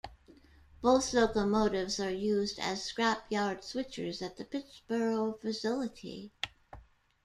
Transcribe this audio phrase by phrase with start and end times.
[0.81, 6.31] Both locomotives are used as scrap yard switchers at the Pittsboro facility.